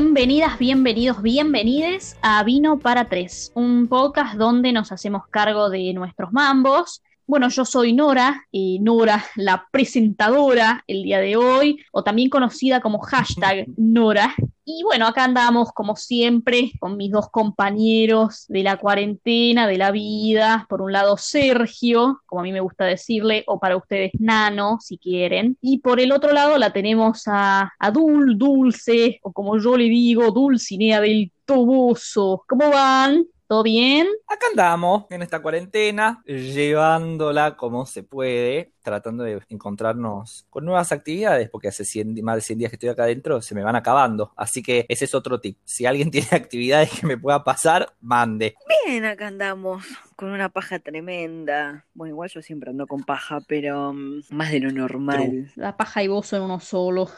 [0.00, 6.32] bienvenidas, bienvenidos, bienvenides a Vino para Tres, un podcast donde nos hacemos cargo de nuestros
[6.32, 7.02] mambos.
[7.28, 12.80] Bueno, yo soy Nora, eh, Nora, la presentadora el día de hoy, o también conocida
[12.80, 14.34] como hashtag Nora.
[14.64, 19.90] Y bueno, acá andamos como siempre con mis dos compañeros de la cuarentena, de la
[19.90, 20.64] vida.
[20.70, 24.96] Por un lado Sergio, como a mí me gusta decirle, o para ustedes Nano, si
[24.96, 25.58] quieren.
[25.60, 29.84] Y por el otro lado la tenemos a, a Dul, Dulce, o como yo le
[29.84, 32.42] digo, Dulcinea del Toboso.
[32.48, 33.26] ¿Cómo van?
[33.48, 34.06] ¿Todo bien?
[34.26, 41.48] Acá andamos en esta cuarentena, llevándola como se puede, tratando de encontrarnos con nuevas actividades,
[41.48, 44.34] porque hace 100, más de 100 días que estoy acá adentro, se me van acabando.
[44.36, 45.56] Así que ese es otro tip.
[45.64, 48.54] Si alguien tiene actividades que me pueda pasar, mande.
[48.84, 49.82] Bien, acá andamos
[50.14, 51.86] con una paja tremenda.
[51.94, 55.50] Bueno, igual yo siempre ando con paja, pero mm, más de lo normal.
[55.54, 57.08] La paja y vos son uno solo.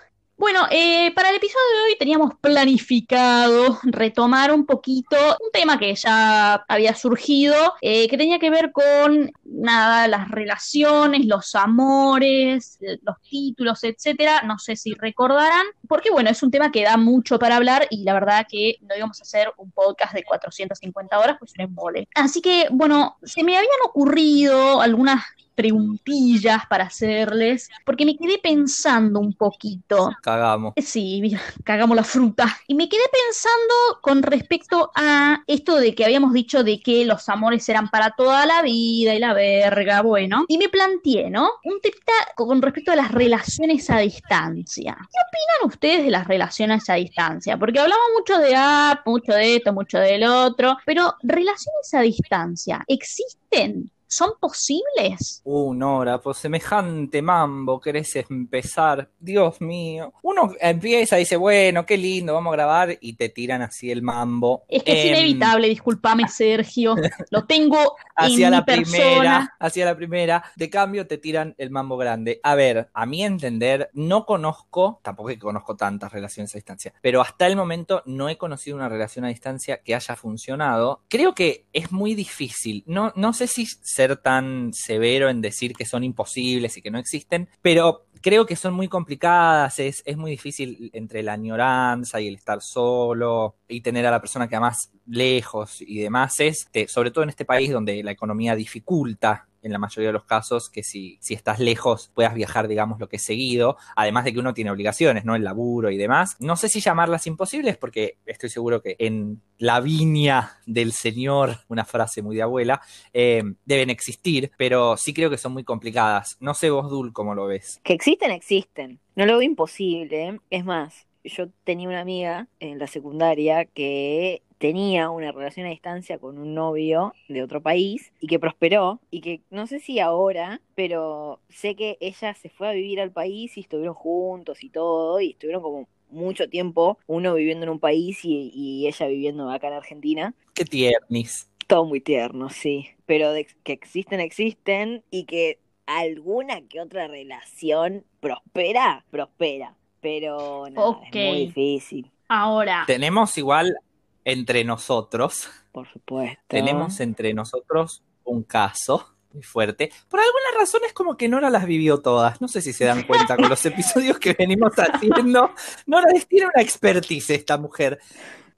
[0.40, 5.94] Bueno, eh, para el episodio de hoy teníamos planificado retomar un poquito un tema que
[5.94, 12.98] ya había surgido, eh, que tenía que ver con nada, las relaciones, los amores, eh,
[13.02, 14.40] los títulos, etcétera.
[14.46, 18.04] No sé si recordarán, porque bueno, es un tema que da mucho para hablar y
[18.04, 22.08] la verdad que no íbamos a hacer un podcast de 450 horas, pues un embole.
[22.14, 25.22] Así que bueno, se me habían ocurrido algunas
[25.60, 30.10] preguntillas para hacerles, porque me quedé pensando un poquito.
[30.22, 30.72] Cagamos.
[30.78, 32.46] Sí, mira, cagamos la fruta.
[32.66, 37.28] Y me quedé pensando con respecto a esto de que habíamos dicho de que los
[37.28, 40.46] amores eran para toda la vida y la verga, bueno.
[40.48, 41.50] Y me planteé, ¿no?
[41.64, 44.96] Un temita con respecto a las relaciones a distancia.
[44.96, 47.58] ¿Qué opinan ustedes de las relaciones a distancia?
[47.58, 52.82] Porque hablamos mucho de app, mucho de esto, mucho del otro, pero relaciones a distancia,
[52.88, 53.90] ¿existen?
[54.12, 55.40] ¿Son posibles?
[55.44, 59.08] Uh, Nora, por semejante mambo querés empezar.
[59.20, 60.12] Dios mío.
[60.22, 64.02] Uno empieza y dice, bueno, qué lindo, vamos a grabar, y te tiran así el
[64.02, 64.64] mambo.
[64.68, 66.96] Es que es Em, inevitable, discúlpame, Sergio.
[67.30, 68.90] Lo tengo Hacia en la mi persona.
[68.90, 72.40] primera, hacia la primera, de cambio te tiran el mambo grande.
[72.42, 76.92] A ver, a mi entender, no conozco, tampoco es que conozco tantas relaciones a distancia,
[77.00, 81.02] pero hasta el momento no he conocido una relación a distancia que haya funcionado.
[81.08, 82.82] Creo que es muy difícil.
[82.86, 83.66] No, no sé si
[84.00, 88.56] ser tan severo en decir que son imposibles y que no existen, pero creo que
[88.56, 93.82] son muy complicadas, es, es muy difícil entre la añoranza y el estar solo y
[93.82, 97.70] tener a la persona que amas lejos y demás, este, sobre todo en este país
[97.70, 102.10] donde la economía dificulta en la mayoría de los casos que si, si estás lejos
[102.14, 105.34] puedas viajar, digamos, lo que es seguido, además de que uno tiene obligaciones, ¿no?
[105.34, 106.36] El laburo y demás.
[106.40, 111.84] No sé si llamarlas imposibles porque estoy seguro que en la viña del Señor, una
[111.84, 112.80] frase muy de abuela,
[113.12, 116.36] eh, deben existir, pero sí creo que son muy complicadas.
[116.40, 117.80] No sé vos, Dul, cómo lo ves.
[117.82, 119.00] Que existen, existen.
[119.16, 120.28] No lo veo imposible.
[120.28, 120.40] ¿eh?
[120.48, 126.18] Es más, yo tenía una amiga en la secundaria que tenía una relación a distancia
[126.18, 130.60] con un novio de otro país y que prosperó y que no sé si ahora,
[130.74, 135.20] pero sé que ella se fue a vivir al país y estuvieron juntos y todo
[135.20, 139.68] y estuvieron como mucho tiempo, uno viviendo en un país y, y ella viviendo acá
[139.68, 140.34] en Argentina.
[140.54, 141.48] Qué tiernis.
[141.66, 142.88] Todo muy tierno, sí.
[143.06, 145.04] Pero de que existen, existen.
[145.10, 149.76] Y que alguna que otra relación prospera, prospera.
[150.00, 153.76] Pero nada, es muy difícil, Ahora, Tenemos igual
[154.24, 156.40] entre nosotros, por supuesto.
[156.46, 159.90] tenemos entre nosotros un caso muy fuerte.
[160.08, 162.40] Por alguna razón es como que Nora las vivió todas.
[162.40, 165.50] No sé si se dan cuenta con los episodios que venimos haciendo.
[165.86, 167.98] Nora tiene una expertise esta mujer.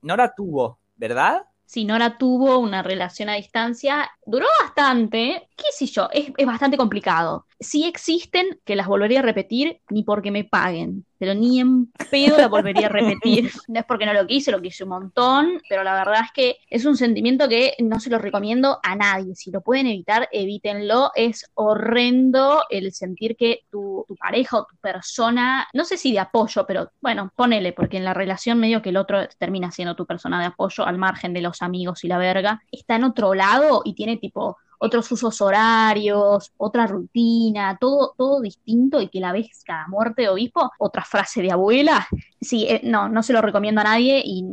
[0.02, 1.46] Nora tuvo, ¿verdad?
[1.72, 6.76] si Nora tuvo una relación a distancia, duró bastante, qué sé yo, es, es bastante
[6.76, 7.46] complicado.
[7.58, 12.36] Si existen, que las volvería a repetir, ni porque me paguen, pero ni en pedo
[12.36, 13.48] la volvería a repetir.
[13.68, 16.56] No es porque no lo quise, lo quise un montón, pero la verdad es que
[16.68, 19.36] es un sentimiento que no se lo recomiendo a nadie.
[19.36, 21.12] Si lo pueden evitar, evítenlo.
[21.14, 26.18] Es horrendo el sentir que tu, tu pareja o tu persona, no sé si de
[26.18, 30.06] apoyo, pero bueno, ponele, porque en la relación medio que el otro termina siendo tu
[30.06, 33.82] persona de apoyo al margen de los amigos y la verga, está en otro lado
[33.84, 39.62] y tiene tipo otros usos horarios, otra rutina, todo, todo distinto y que la ves
[39.64, 42.08] cada muerte de obispo, otra frase de abuela.
[42.40, 44.44] Sí, eh, no, no se lo recomiendo a nadie y,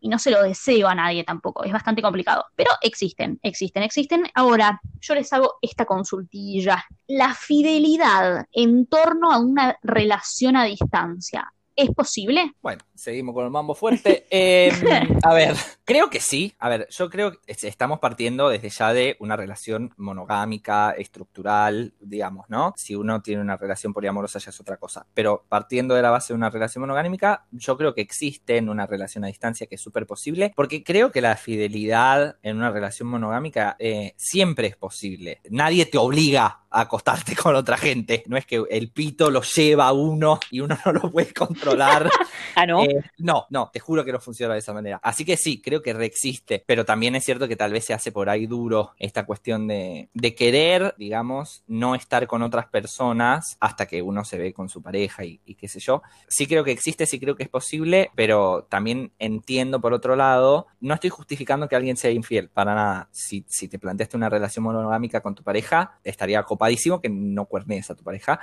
[0.00, 4.24] y no se lo deseo a nadie tampoco, es bastante complicado, pero existen, existen, existen.
[4.34, 6.84] Ahora, yo les hago esta consultilla.
[7.06, 12.54] La fidelidad en torno a una relación a distancia, ¿Es posible?
[12.62, 14.26] Bueno, seguimos con el mambo fuerte.
[14.30, 14.72] Eh,
[15.22, 15.54] a ver,
[15.86, 16.54] creo que sí.
[16.58, 22.44] A ver, yo creo que estamos partiendo desde ya de una relación monogámica, estructural, digamos,
[22.50, 22.74] ¿no?
[22.76, 25.06] Si uno tiene una relación poliamorosa ya es otra cosa.
[25.14, 28.86] Pero partiendo de la base de una relación monogámica, yo creo que existe en una
[28.86, 33.08] relación a distancia que es súper posible, porque creo que la fidelidad en una relación
[33.08, 35.40] monogámica eh, siempre es posible.
[35.48, 38.24] Nadie te obliga a acostarte con otra gente.
[38.26, 42.10] No es que el pito lo lleva a uno y uno no lo puede controlar.
[42.56, 42.82] ah, no.
[42.82, 45.00] Eh, no, no, te juro que no funciona de esa manera.
[45.02, 48.12] Así que sí, creo que reexiste, pero también es cierto que tal vez se hace
[48.12, 53.86] por ahí duro esta cuestión de, de querer, digamos, no estar con otras personas hasta
[53.86, 56.02] que uno se ve con su pareja y, y qué sé yo.
[56.28, 60.66] Sí creo que existe, sí creo que es posible, pero también entiendo por otro lado,
[60.80, 63.08] no estoy justificando que alguien sea infiel, para nada.
[63.12, 67.90] Si, si te planteaste una relación monogámica con tu pareja, estaría copadísimo que no cuernees
[67.90, 68.40] a tu pareja,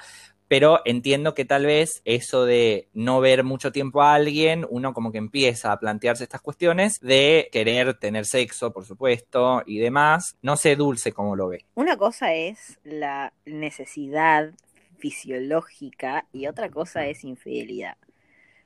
[0.53, 5.11] pero entiendo que tal vez eso de no ver mucho tiempo a alguien, uno como
[5.11, 10.37] que empieza a plantearse estas cuestiones de querer tener sexo, por supuesto, y demás.
[10.43, 11.65] No sé dulce cómo lo ve.
[11.73, 14.51] Una cosa es la necesidad
[14.99, 17.97] fisiológica y otra cosa es infidelidad.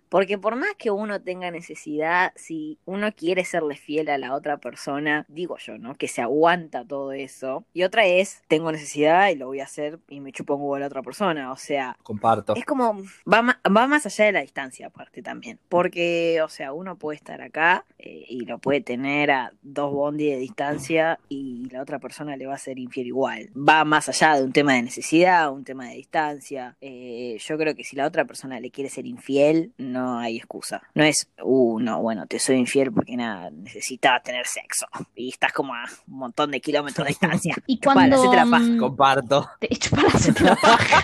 [0.10, 4.58] Porque por más que uno tenga necesidad, si uno quiere serle fiel a la otra
[4.58, 5.96] persona, digo yo, ¿no?
[5.96, 7.66] Que se aguanta todo eso.
[7.74, 10.76] Y otra es, tengo necesidad y lo voy a hacer y me chupo un huevo
[10.76, 11.52] a la otra persona.
[11.52, 12.56] O sea, Comparto.
[12.56, 13.02] es como,
[13.32, 15.60] va, más allá de la distancia aparte también.
[15.70, 20.30] Porque, o sea, uno puede estar acá eh, y lo puede tener a dos bondi
[20.30, 23.50] de distancia y la otra persona le va a ser infiel igual.
[23.56, 26.78] Va más allá de un tema de necesidad, un tema de distancia.
[26.82, 30.82] Eh, yo creo que si la otra persona le quiere ser infiel, no hay excusa.
[30.94, 34.86] No es, uh, no, bueno, te soy infiel porque nada, necesitaba tener sexo.
[35.16, 37.56] Y estás como a un montón de kilómetros de distancia.
[37.68, 38.64] Y Chupala, cuando hacete la paja.
[38.64, 39.50] mm, Comparto.
[39.60, 39.70] te
[40.14, 41.04] hacerte la paja.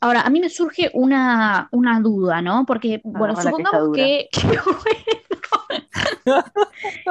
[0.00, 2.64] Ahora, a mí me surge una, una duda, ¿no?
[2.66, 6.44] Porque, bueno, que está supongamos que, que bueno.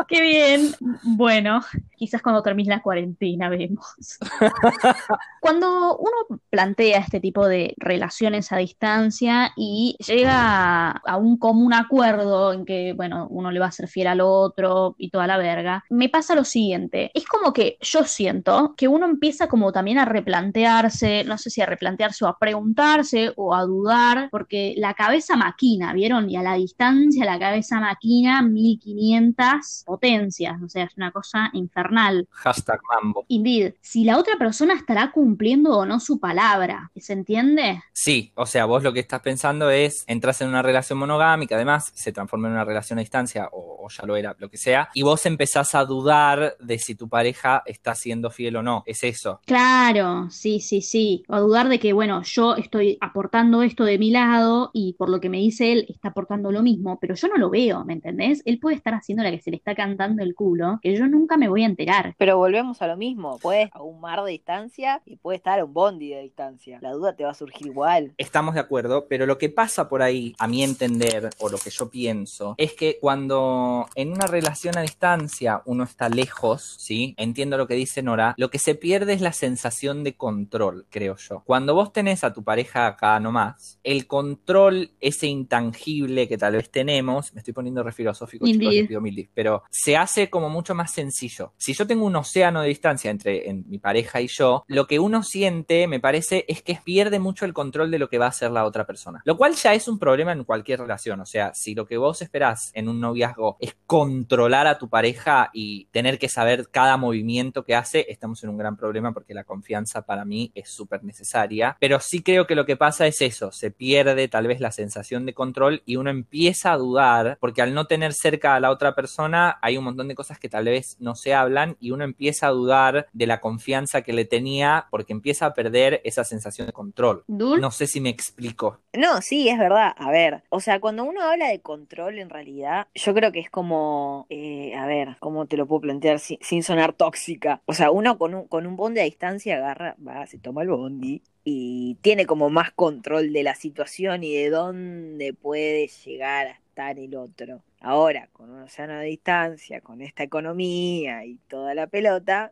[0.08, 0.76] Qué bien.
[1.04, 1.62] Bueno,
[2.04, 3.96] quizás cuando termine la cuarentena vemos.
[5.40, 12.54] Cuando uno plantea este tipo de relaciones a distancia y llega a un común acuerdo
[12.54, 15.84] en que, bueno, uno le va a ser fiel al otro y toda la verga,
[15.90, 17.12] me pasa lo siguiente.
[17.14, 21.62] Es como que yo siento que uno empieza como también a replantearse, no sé si
[21.62, 26.30] a replantearse o a preguntarse o a dudar, porque la cabeza maquina, ¿vieron?
[26.30, 31.93] Y a la distancia la cabeza maquina 1500 potencias, o sea, es una cosa infernal.
[32.32, 33.26] Hashtag mambo.
[33.28, 37.82] Indeed, si la otra persona estará cumpliendo o no su palabra, ¿se entiende?
[37.94, 41.92] Sí, o sea, vos lo que estás pensando es, entras en una relación monogámica, además
[41.94, 44.90] se transforma en una relación a distancia, o, o ya lo era, lo que sea,
[44.94, 48.84] y vos empezás a dudar de si tu pareja está siendo fiel o no.
[48.86, 49.42] Es eso.
[49.46, 51.24] Claro, sí, sí, sí.
[51.28, 55.10] O a dudar de que, bueno, yo estoy aportando esto de mi lado y por
[55.10, 57.94] lo que me dice él está aportando lo mismo, pero yo no lo veo, ¿me
[57.94, 58.42] entendés?
[58.46, 61.38] Él puede estar haciendo la que se le está cantando el culo, que yo nunca
[61.38, 61.83] me voy a enterar.
[62.18, 65.66] Pero volvemos a lo mismo, puedes a un mar de distancia y puede estar a
[65.66, 66.80] un bondi de distancia.
[66.82, 68.14] La duda te va a surgir igual.
[68.18, 71.70] Estamos de acuerdo, pero lo que pasa por ahí, a mi entender, o lo que
[71.70, 77.14] yo pienso, es que cuando en una relación a distancia uno está lejos, ¿sí?
[77.18, 81.16] Entiendo lo que dice Nora, lo que se pierde es la sensación de control, creo
[81.18, 81.44] yo.
[81.46, 86.70] Cuando vos tenés a tu pareja acá nomás, el control, ese intangible que tal vez
[86.70, 88.80] tenemos, me estoy poniendo re filosófico, chicos, Indeed.
[88.80, 91.54] les pido mil dis, pero se hace como mucho más sencillo.
[91.64, 95.00] Si yo tengo un océano de distancia entre en mi pareja y yo, lo que
[95.00, 98.30] uno siente, me parece, es que pierde mucho el control de lo que va a
[98.32, 99.22] hacer la otra persona.
[99.24, 101.22] Lo cual ya es un problema en cualquier relación.
[101.22, 105.52] O sea, si lo que vos esperás en un noviazgo es controlar a tu pareja
[105.54, 109.46] y tener que saber cada movimiento que hace, estamos en un gran problema porque la
[109.46, 111.78] confianza para mí es súper necesaria.
[111.80, 115.26] Pero sí creo que lo que pasa es eso, se pierde tal vez la sensación
[115.26, 118.94] de control y uno empieza a dudar porque al no tener cerca a la otra
[118.96, 122.48] persona hay un montón de cosas que tal vez no se hablan y uno empieza
[122.48, 126.74] a dudar de la confianza que le tenía porque empieza a perder esa sensación de
[126.74, 127.24] control.
[127.28, 127.62] ¿Dul?
[127.62, 128.80] No sé si me explico.
[128.94, 129.94] No, sí, es verdad.
[129.98, 133.50] A ver, o sea, cuando uno habla de control, en realidad, yo creo que es
[133.50, 137.62] como, eh, a ver, ¿cómo te lo puedo plantear sin, sin sonar tóxica?
[137.66, 140.70] O sea, uno con un, con un bondi a distancia agarra, va, se toma el
[140.70, 146.52] bondi y tiene como más control de la situación y de dónde puede llegar a
[146.52, 147.62] estar el otro.
[147.84, 152.52] Ahora, con un océano de distancia, con esta economía y toda la pelota,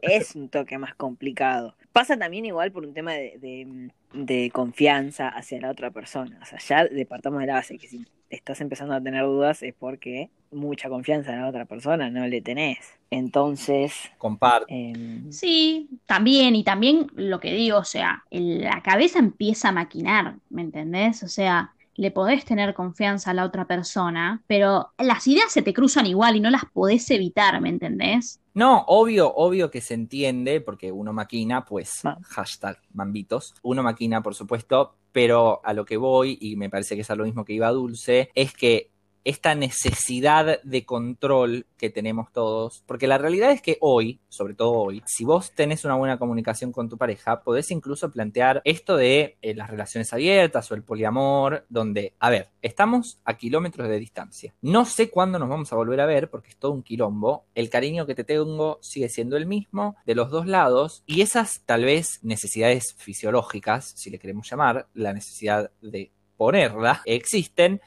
[0.00, 1.74] es un toque más complicado.
[1.92, 6.38] Pasa también igual por un tema de, de- de confianza hacia la otra persona.
[6.42, 9.74] O sea, ya departamos de la base que si estás empezando a tener dudas es
[9.74, 12.78] porque mucha confianza en la otra persona no le tenés.
[13.10, 14.66] Entonces, Comparto.
[14.68, 19.72] em, Sí, también, y también lo que digo, o sea, el- la cabeza empieza a
[19.72, 21.22] maquinar, ¿me entendés?
[21.24, 25.74] O sea, le podés tener confianza a la otra persona, pero las ideas se te
[25.74, 28.40] cruzan igual y no las podés evitar, ¿me entendés?
[28.54, 34.34] No, obvio, obvio que se entiende, porque uno maquina, pues, hashtag mambitos, uno maquina, por
[34.34, 37.52] supuesto, pero a lo que voy, y me parece que es a lo mismo que
[37.52, 38.90] iba Dulce, es que
[39.24, 44.72] esta necesidad de control que tenemos todos, porque la realidad es que hoy, sobre todo
[44.72, 49.36] hoy, si vos tenés una buena comunicación con tu pareja, podés incluso plantear esto de
[49.42, 54.54] eh, las relaciones abiertas o el poliamor, donde, a ver, estamos a kilómetros de distancia.
[54.62, 57.44] No sé cuándo nos vamos a volver a ver, porque es todo un quilombo.
[57.54, 61.62] El cariño que te tengo sigue siendo el mismo de los dos lados, y esas
[61.66, 67.80] tal vez necesidades fisiológicas, si le queremos llamar, la necesidad de ponerla, existen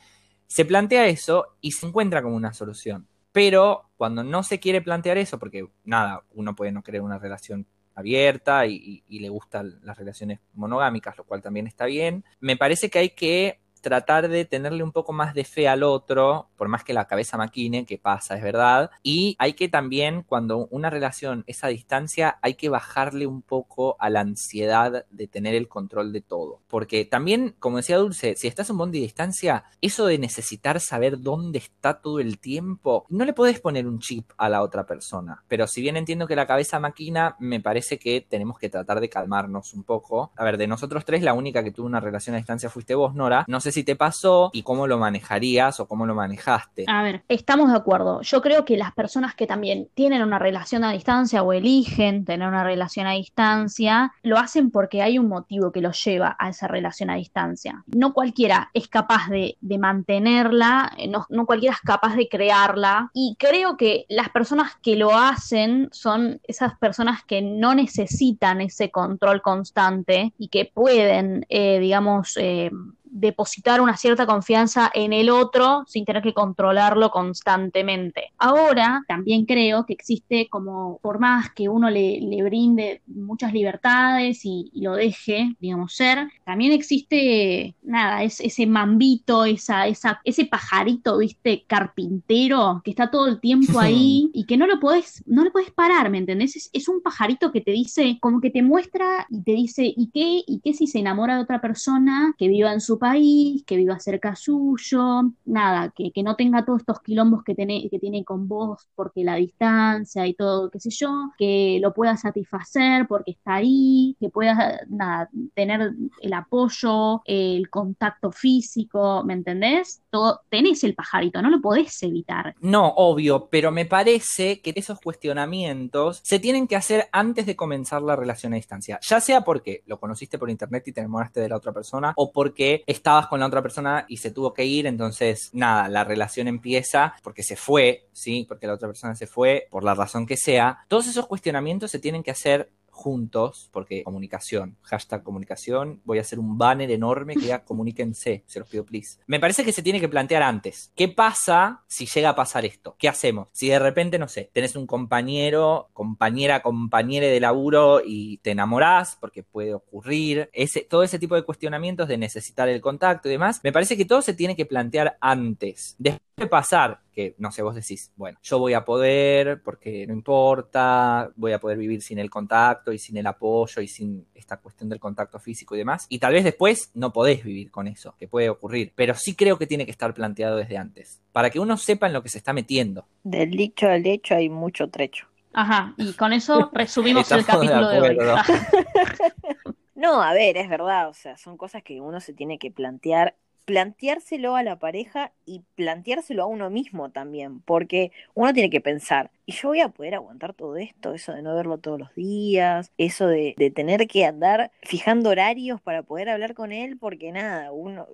[0.47, 3.07] se plantea eso y se encuentra como una solución.
[3.31, 7.65] Pero cuando no se quiere plantear eso, porque nada, uno puede no querer una relación
[7.95, 12.89] abierta y, y le gustan las relaciones monogámicas, lo cual también está bien, me parece
[12.89, 16.85] que hay que tratar de tenerle un poco más de fe al otro, por más
[16.85, 18.89] que la cabeza maquine, que pasa, es verdad.
[19.03, 23.97] Y hay que también, cuando una relación es a distancia, hay que bajarle un poco
[23.99, 26.61] a la ansiedad de tener el control de todo.
[26.69, 31.19] Porque también, como decía Dulce, si estás un bond de distancia, eso de necesitar saber
[31.19, 35.43] dónde está todo el tiempo, no le puedes poner un chip a la otra persona.
[35.49, 39.09] Pero si bien entiendo que la cabeza maquina, me parece que tenemos que tratar de
[39.09, 40.31] calmarnos un poco.
[40.37, 43.13] A ver, de nosotros tres, la única que tuvo una relación a distancia fuiste vos,
[43.13, 43.43] Nora.
[43.49, 46.85] No sé si te pasó y cómo lo manejarías o cómo lo manejaste.
[46.87, 48.21] A ver, estamos de acuerdo.
[48.21, 52.47] Yo creo que las personas que también tienen una relación a distancia o eligen tener
[52.47, 56.67] una relación a distancia, lo hacen porque hay un motivo que los lleva a esa
[56.67, 57.83] relación a distancia.
[57.87, 63.75] No cualquiera es capaz de, mantenerla, eh, no, cualquiera es capaz de crearla y creo
[63.75, 70.33] que las personas que lo hacen son esas personas que no necesitan ese control constante
[70.37, 72.71] y que pueden, eh, digamos, eh,
[73.13, 78.31] depositar una cierta confianza en el otro sin tener que controlarlo constantemente.
[78.37, 84.71] Ahora también creo que existe como, por más que uno le, brinde muchas libertades y,
[84.73, 91.63] lo deje, digamos, ser, también existe, nada, es, ese mambito, esa, esa, ese pajarito, viste,
[91.67, 95.71] carpintero, que está todo el tiempo ahí y que no lo puedes, no lo puedes
[95.71, 96.55] parar, ¿me entendés?
[96.55, 100.09] Es, es un pajarito que te dice, como que te muestra y te dice, ¿y
[100.13, 100.43] qué?
[100.45, 103.99] ¿Y qué si se enamora de otra persona que viva en su país, que viva
[103.99, 108.87] cerca suyo, nada, que, no tenga todos estos quilombos que tiene, que tiene con vos
[108.95, 114.15] porque la distancia y todo, qué sé yo, que lo pueda satisfacer porque está ahí,
[114.21, 120.02] que pueda, nada, tener el apoyo, el contacto físico, ¿me entendés?
[120.13, 122.53] Todo, tenés el pajarito, no lo podés evitar.
[122.61, 128.03] No, obvio, pero me parece que esos cuestionamientos se tienen que hacer antes de comenzar
[128.03, 131.49] la relación a distancia, ya sea porque lo conociste por internet y te enamoraste de
[131.49, 134.85] la otra persona, o porque estabas con la otra persona y se tuvo que ir,
[134.85, 138.45] entonces nada, la relación empieza porque se fue, ¿sí?
[138.47, 140.85] Porque la otra persona se fue, por la razón que sea.
[140.89, 146.39] Todos esos cuestionamientos se tienen que hacer juntos, porque comunicación, hashtag comunicación, voy a hacer
[146.39, 149.19] un banner enorme que diga comuníquense, se los pido please.
[149.25, 152.95] Me parece que se tiene que plantear antes, ¿qué pasa si llega a pasar esto?
[152.97, 153.49] ¿Qué hacemos?
[153.51, 159.17] Si de repente, no sé, tenés un compañero, compañera, compañere de laburo y te enamorás,
[159.19, 163.59] porque puede ocurrir, ese, todo ese tipo de cuestionamientos de necesitar el contacto y demás,
[163.63, 165.95] me parece que todo se tiene que plantear antes.
[165.97, 170.13] Después de pasar que, no sé, vos decís, bueno, yo voy a poder, porque no
[170.13, 174.57] importa, voy a poder vivir sin el contacto y sin el apoyo y sin esta
[174.57, 176.07] cuestión del contacto físico y demás.
[176.09, 178.93] Y tal vez después no podés vivir con eso, que puede ocurrir.
[178.95, 182.13] Pero sí creo que tiene que estar planteado desde antes, para que uno sepa en
[182.13, 183.05] lo que se está metiendo.
[183.23, 185.27] Del dicho al hecho hay mucho trecho.
[185.53, 188.17] Ajá, y con eso resumimos el capítulo de, hoy.
[189.95, 193.35] no, a ver, es verdad, o sea, son cosas que uno se tiene que plantear
[193.65, 199.31] planteárselo a la pareja y planteárselo a uno mismo también, porque uno tiene que pensar,
[199.45, 201.13] ¿y yo voy a poder aguantar todo esto?
[201.13, 206.03] Eso de no verlo todos los días, eso de, tener que andar fijando horarios para
[206.03, 208.07] poder hablar con él, porque nada, uno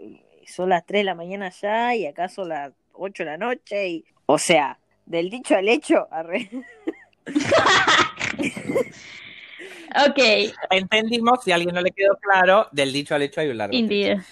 [0.45, 4.05] son las 3 de la mañana ya y acaso las 8 de la noche, y,
[4.25, 6.49] o sea, del dicho al hecho, arre.
[10.07, 10.53] Ok.
[10.69, 13.77] Entendimos, si a alguien no le quedó claro, del dicho al hecho hay un largo.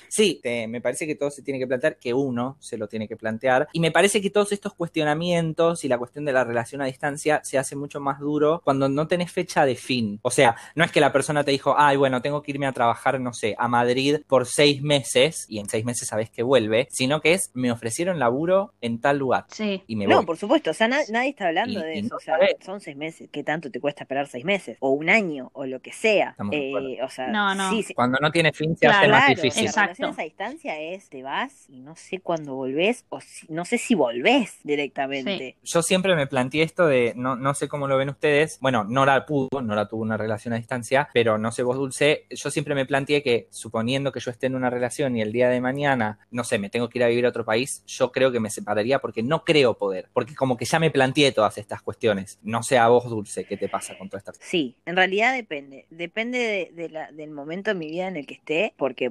[0.07, 3.15] Sí, me parece que todo se tiene que plantear, que uno se lo tiene que
[3.15, 3.67] plantear.
[3.73, 7.41] Y me parece que todos estos cuestionamientos y la cuestión de la relación a distancia
[7.43, 10.19] se hace mucho más duro cuando no tenés fecha de fin.
[10.21, 12.71] O sea, no es que la persona te dijo, ay, bueno, tengo que irme a
[12.71, 16.87] trabajar, no sé, a Madrid por seis meses y en seis meses sabes que vuelve,
[16.91, 19.45] sino que es, me ofrecieron laburo en tal lugar.
[19.49, 19.83] Sí.
[19.87, 22.15] Y me no, por supuesto, o sea, nadie está hablando de eso.
[22.15, 23.29] o sea, son seis meses.
[23.31, 24.77] ¿Qué tanto te cuesta esperar seis meses?
[24.79, 26.35] O un año o lo que sea.
[26.51, 27.69] Eh, o sea, No, no.
[27.69, 29.65] sí, sí, Cuando no tiene fin se hace más Claro, difícil.
[29.65, 29.81] las Exacto.
[30.01, 33.77] relaciones a distancia es te vas y no sé cuándo volvés o si- no sé
[33.77, 35.57] si volvés directamente.
[35.63, 39.25] Yo siempre me planteé esto de, no, no sé cómo lo ven ustedes, bueno, Nora
[39.25, 42.85] pudo, Nora tuvo una relación a distancia, pero no sé vos, Dulce, yo siempre me
[42.85, 46.43] planteé que suponiendo que yo esté en una relación y el día de mañana, no
[46.43, 48.99] sé, me tengo que ir a vivir a otro país, yo creo que me separaría
[48.99, 52.39] porque no creo poder, porque como que ya me planteé todas estas cuestiones.
[52.43, 55.85] No sé a vos, Dulce, ¿qué te pasa con todas estas Sí, en realidad depende.
[55.89, 59.09] Depende de, de la- del momento en mi vida en el que esté, porque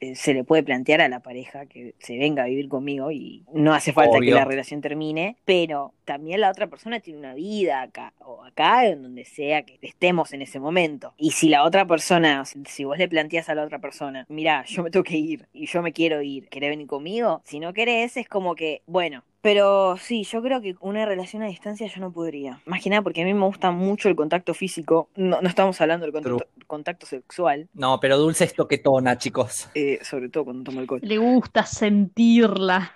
[0.00, 3.44] eh, se le puede plantear a la pareja que se venga a vivir conmigo y
[3.52, 4.34] no hace falta Obvio.
[4.34, 8.86] que la relación termine, pero también la otra persona tiene una vida acá o acá,
[8.86, 11.14] en donde sea que estemos en ese momento.
[11.16, 14.82] Y si la otra persona, si vos le planteas a la otra persona, mira, yo
[14.82, 17.42] me tengo que ir y yo me quiero ir, ¿querés venir conmigo?
[17.44, 21.46] Si no querés, es como que, bueno, pero sí, yo creo que una relación a
[21.46, 22.60] distancia yo no podría.
[22.66, 25.08] Más que nada porque a mí me gusta mucho el contacto físico.
[25.16, 29.68] No, no estamos hablando del contacto, contacto sexual, No, pero Dulce es toquetona, chicos.
[29.74, 31.00] eh, sobre todo cuando tomo alcohol.
[31.02, 32.92] Le gusta sentirla.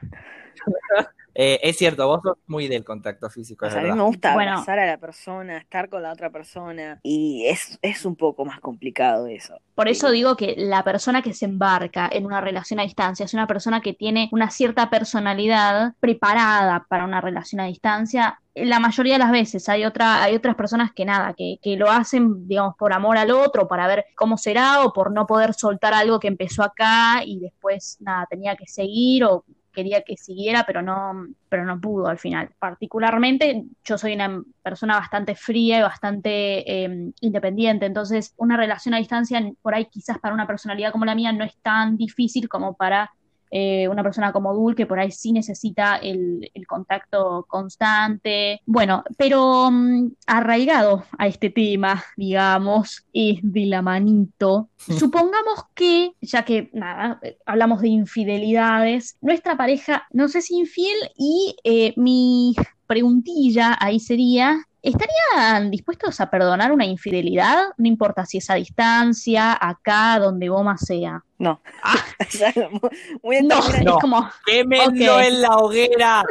[1.35, 4.03] Eh, es cierto, vos sos muy del contacto físico, O es sea, a mí me
[4.03, 4.53] gusta Bueno.
[4.53, 8.61] abrazar a la persona, estar con la otra persona y es, es un poco más
[8.61, 9.59] complicado eso.
[9.75, 13.35] Por eso digo que la persona que se embarca en una relación a distancia es
[13.35, 18.41] una persona que tiene una cierta personalidad preparada para una relación a distancia.
[18.55, 21.91] La mayoría de las veces hay otra, hay otras personas que nada, que, que lo
[21.91, 25.93] hacen, digamos, por amor al otro, para ver cómo será, o por no poder soltar
[25.93, 30.81] algo que empezó acá y después nada, tenía que seguir o quería que siguiera, pero
[30.81, 32.51] no, pero no pudo al final.
[32.59, 38.99] Particularmente, yo soy una persona bastante fría y bastante eh, independiente, entonces una relación a
[38.99, 42.75] distancia, por ahí quizás para una personalidad como la mía, no es tan difícil como
[42.75, 43.11] para
[43.57, 48.61] eh, una persona como Dul, que por ahí sí necesita el, el contacto constante.
[48.67, 54.71] Bueno, pero mm, arraigado a este tema, digamos, es de la manito.
[54.99, 61.55] Supongamos que, ya que nada, hablamos de infidelidades, nuestra pareja no sé si infiel y
[61.63, 62.57] eh, mi
[62.89, 67.69] preguntilla ahí sería, ¿estarían dispuestos a perdonar una infidelidad?
[67.79, 71.23] No importa si es a distancia, acá, donde goma sea.
[71.39, 71.61] No.
[71.83, 71.97] Ah.
[72.39, 72.81] Ya, muy-
[73.23, 73.61] muy No.
[73.83, 73.95] No.
[73.97, 75.23] es como, ¡Quémenlo Ok.
[75.23, 76.25] en la hoguera!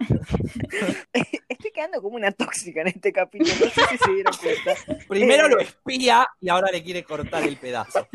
[1.48, 5.04] Estoy quedando como una tóxica en este capítulo, no sé si se dieron cuenta.
[5.08, 5.50] Primero Eh.
[5.50, 8.06] lo espía y ahora le quiere cortar el pedazo.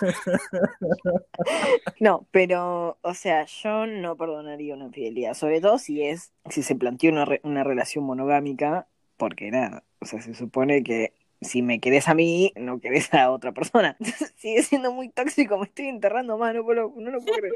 [2.00, 6.76] No, pero, o sea, yo no perdonaría una infidelidad, sobre todo si es, si se
[6.76, 11.80] planteó una, re- una relación monogámica, porque nada, o sea, se supone que si me
[11.80, 13.96] querés a mí, no querés a otra persona.
[14.36, 17.54] Sigue siendo muy tóxico, me estoy enterrando más, no, puedo- no lo puedo creer.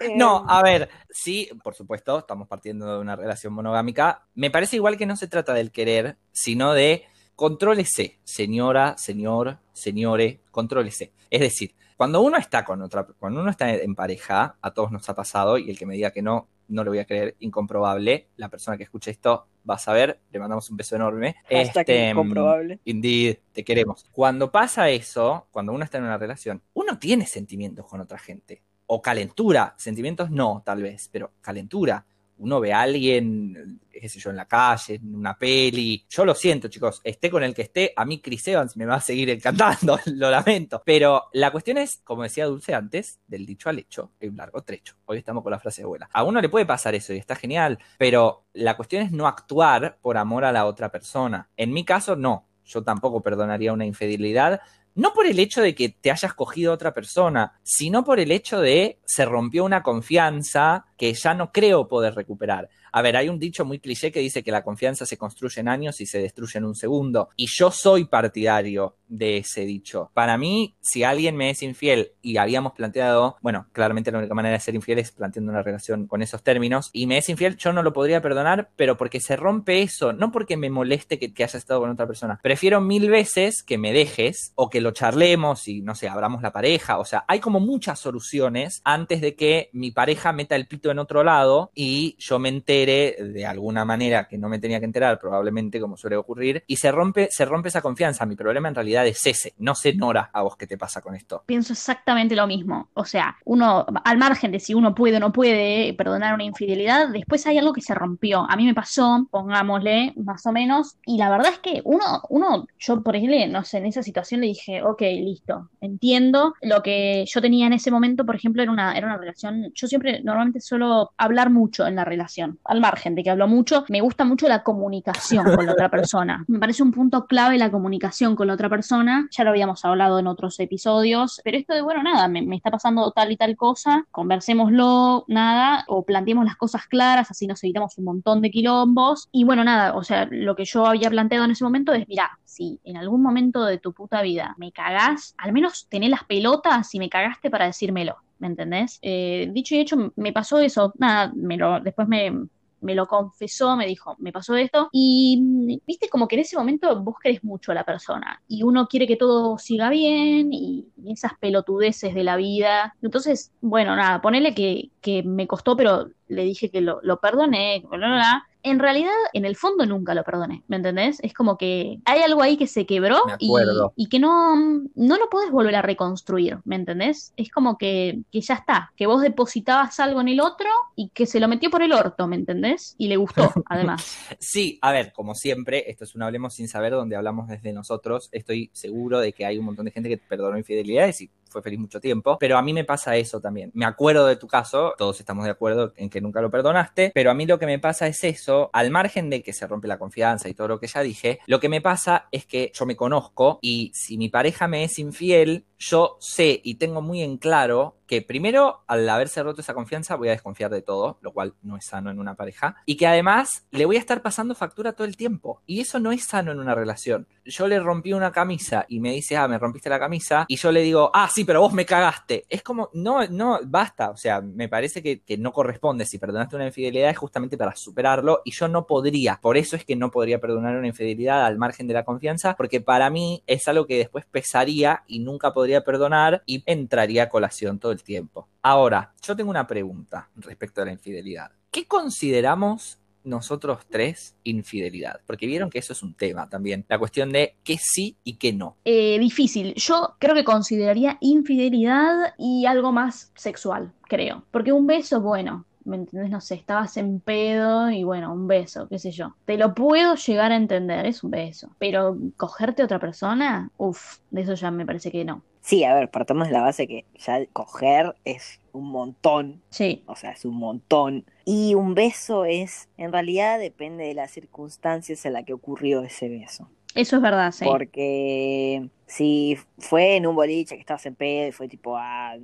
[0.00, 4.26] Eh, No, a ver, sí, por supuesto, estamos partiendo de una relación monogámica.
[4.34, 7.04] Me parece igual que no se trata del querer, sino de
[7.40, 11.14] contrólese, señora, señor, señore, contrólese.
[11.30, 15.08] Es decir, cuando uno está con otra, cuando uno está en pareja, a todos nos
[15.08, 18.28] ha pasado, y el que me diga que no, no lo voy a creer, incomprobable.
[18.36, 21.36] La persona que escuche esto va a saber, le mandamos un beso enorme.
[21.48, 22.78] hashtag Este, incomprobable.
[22.84, 24.04] Indeed, te queremos.
[24.12, 28.60] Cuando pasa eso, cuando uno está en una relación, uno tiene sentimientos con otra gente.
[28.84, 29.72] O calentura.
[29.78, 32.04] Sentimientos no, tal vez, pero calentura.
[32.40, 36.06] Uno ve a alguien, qué sé yo, en la calle, en una peli.
[36.08, 37.02] Yo lo siento, chicos.
[37.04, 40.30] Esté con el que esté, a mí Chris Evans me va a seguir encantando, lo
[40.30, 40.82] lamento.
[40.84, 44.62] Pero la cuestión es, como decía Dulce antes, del dicho al hecho, hay un largo
[44.62, 44.94] trecho.
[45.04, 46.08] Hoy estamos con la frase de abuela.
[46.12, 49.98] A uno le puede pasar eso y está genial, pero la cuestión es no actuar
[50.00, 51.50] por amor a la otra persona.
[51.58, 52.46] En mi caso, no.
[52.64, 54.60] Yo tampoco perdonaría una infidelidad,
[54.94, 58.32] no por el hecho de que te hayas cogido a otra persona, sino por el
[58.32, 62.68] hecho de se rompió una confianza que ya no creo poder recuperar.
[62.92, 65.68] A ver, hay un dicho muy cliché que dice que la confianza se construye en
[65.68, 67.30] años y se destruye en un segundo.
[67.36, 70.10] Y yo soy partidario de ese dicho.
[70.12, 74.52] Para mí, si alguien me es infiel y habíamos planteado, bueno, claramente la única manera
[74.52, 77.72] de ser infiel es planteando una relación con esos términos, y me es infiel, yo
[77.72, 81.44] no lo podría perdonar, pero porque se rompe eso, no porque me moleste que, que
[81.44, 82.38] haya estado con otra persona.
[82.42, 86.52] Prefiero mil veces que me dejes o que lo charlemos y, no sé, abramos la
[86.52, 86.98] pareja.
[86.98, 90.98] O sea, hay como muchas soluciones antes de que mi pareja meta el pito en
[90.98, 95.18] otro lado y yo me entere de alguna manera que no me tenía que enterar,
[95.18, 98.26] probablemente como suele ocurrir, y se rompe, se rompe esa confianza.
[98.26, 99.54] Mi problema en realidad es ese.
[99.58, 101.42] No sé, Nora, a vos qué te pasa con esto.
[101.46, 102.88] Pienso exactamente lo mismo.
[102.94, 107.08] O sea, uno, al margen de si uno puede o no puede perdonar una infidelidad,
[107.08, 108.46] después hay algo que se rompió.
[108.48, 112.66] A mí me pasó, pongámosle, más o menos, y la verdad es que uno, uno,
[112.78, 116.54] yo por ejemplo, no sé, en esa situación le dije, ok, listo, entiendo.
[116.62, 119.86] Lo que yo tenía en ese momento, por ejemplo, era una, era una relación, yo
[119.86, 123.84] siempre normalmente suelo suelo hablar mucho en la relación, al margen de que hablo mucho,
[123.88, 126.44] me gusta mucho la comunicación con la otra persona.
[126.48, 130.18] Me parece un punto clave la comunicación con la otra persona, ya lo habíamos hablado
[130.18, 133.56] en otros episodios, pero esto de, bueno, nada, me, me está pasando tal y tal
[133.56, 139.28] cosa, conversémoslo, nada, o planteemos las cosas claras, así nos evitamos un montón de quilombos.
[139.32, 142.38] Y bueno, nada, o sea, lo que yo había planteado en ese momento es, mira,
[142.44, 146.94] si en algún momento de tu puta vida me cagás, al menos tené las pelotas
[146.94, 148.16] y me cagaste para decírmelo.
[148.40, 148.98] ¿Me entendés?
[149.02, 150.92] Eh, dicho y hecho, me pasó eso.
[150.98, 152.32] Nada, me lo, después me,
[152.80, 154.88] me lo confesó, me dijo, me pasó esto.
[154.92, 158.88] Y viste, como que en ese momento vos querés mucho a la persona y uno
[158.88, 162.96] quiere que todo siga bien y, y esas pelotudeces de la vida.
[163.02, 167.80] Entonces, bueno, nada, ponele que, que me costó, pero le dije que lo, lo perdoné,
[167.88, 168.46] bla, bla, bla.
[168.62, 171.18] En realidad, en el fondo nunca lo perdoné, ¿me entendés?
[171.22, 174.56] Es como que hay algo ahí que se quebró y que no,
[174.94, 177.32] no lo podés volver a reconstruir, ¿me entendés?
[177.36, 181.26] Es como que, que ya está, que vos depositabas algo en el otro y que
[181.26, 182.94] se lo metió por el orto, ¿me entendés?
[182.98, 184.18] Y le gustó, además.
[184.38, 188.28] Sí, a ver, como siempre, esto es un Hablemos sin saber donde hablamos desde nosotros.
[188.32, 191.78] Estoy seguro de que hay un montón de gente que perdonó infidelidades y fue feliz
[191.78, 193.70] mucho tiempo, pero a mí me pasa eso también.
[193.74, 197.30] Me acuerdo de tu caso, todos estamos de acuerdo en que nunca lo perdonaste, pero
[197.30, 199.98] a mí lo que me pasa es eso, al margen de que se rompe la
[199.98, 202.96] confianza y todo lo que ya dije, lo que me pasa es que yo me
[202.96, 207.96] conozco y si mi pareja me es infiel, yo sé y tengo muy en claro
[208.10, 211.76] que primero, al haberse roto esa confianza, voy a desconfiar de todo, lo cual no
[211.76, 215.06] es sano en una pareja, y que además le voy a estar pasando factura todo
[215.06, 217.28] el tiempo, y eso no es sano en una relación.
[217.44, 220.72] Yo le rompí una camisa y me dice, ah, me rompiste la camisa, y yo
[220.72, 222.46] le digo, ah, sí, pero vos me cagaste.
[222.48, 226.04] Es como, no, no, basta, o sea, me parece que, que no corresponde.
[226.04, 229.84] Si perdonaste una infidelidad es justamente para superarlo, y yo no podría, por eso es
[229.84, 233.68] que no podría perdonar una infidelidad al margen de la confianza, porque para mí es
[233.68, 238.48] algo que después pesaría y nunca podría perdonar y entraría a colación todo el tiempo.
[238.62, 241.52] Ahora, yo tengo una pregunta respecto a la infidelidad.
[241.70, 245.20] ¿Qué consideramos nosotros tres infidelidad?
[245.26, 246.84] Porque vieron que eso es un tema también.
[246.88, 248.76] La cuestión de qué sí y qué no.
[248.84, 249.74] Eh, difícil.
[249.74, 254.44] Yo creo que consideraría infidelidad y algo más sexual, creo.
[254.50, 256.30] Porque un beso, bueno, ¿me entendés?
[256.30, 259.34] No sé, estabas en pedo y bueno, un beso, qué sé yo.
[259.44, 261.70] Te lo puedo llegar a entender, es un beso.
[261.78, 265.42] Pero cogerte a otra persona, uff, de eso ya me parece que no.
[265.62, 270.16] Sí, a ver, partamos de la base que ya coger es un montón, Sí, o
[270.16, 271.24] sea, es un montón.
[271.44, 276.28] Y un beso es, en realidad depende de las circunstancias en las que ocurrió ese
[276.28, 276.68] beso.
[276.94, 277.64] eso es verdad, sí.
[277.64, 282.36] Porque si fue en un boliche que estabas en pedo y fue tipo, ah,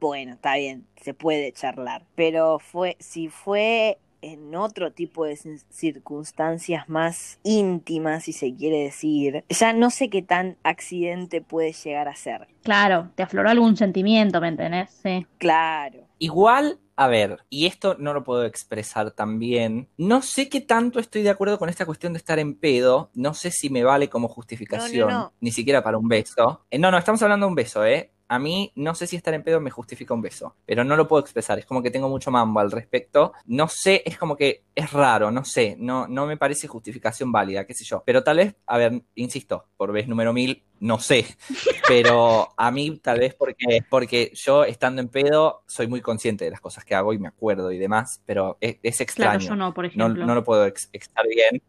[0.00, 2.04] bueno, está bien, se puede charlar.
[2.16, 5.36] Pero fue, si fue en otro tipo de
[5.70, 12.08] circunstancias más íntimas, si se quiere decir, ya no sé qué tan accidente puede llegar
[12.08, 12.48] a ser.
[12.62, 14.90] Claro, te afloró algún sentimiento, ¿me entendés?
[15.02, 15.26] Sí.
[15.38, 16.00] Claro.
[16.18, 20.98] Igual, a ver, y esto no lo puedo expresar tan bien, no sé qué tanto
[20.98, 24.08] estoy de acuerdo con esta cuestión de estar en pedo, no sé si me vale
[24.08, 25.32] como justificación, No, no, no.
[25.40, 26.64] ni siquiera para un beso.
[26.70, 28.10] Eh, no, no, estamos hablando de un beso, ¿eh?
[28.28, 31.08] A mí no sé si estar en pedo me justifica un beso, pero no lo
[31.08, 33.32] puedo expresar, es como que tengo mucho mambo al respecto.
[33.46, 37.66] No sé, es como que es raro, no sé, no, no me parece justificación válida,
[37.66, 38.02] qué sé yo.
[38.04, 41.26] Pero tal vez, a ver, insisto, por vez número mil, no sé,
[41.86, 46.50] pero a mí tal vez porque, porque yo estando en pedo soy muy consciente de
[46.50, 49.02] las cosas que hago y me acuerdo y demás, pero es, es Claro,
[49.38, 49.38] extraño.
[49.40, 50.26] yo no, por ejemplo.
[50.26, 50.90] no lo puedo ex-
[51.28, 51.62] bien,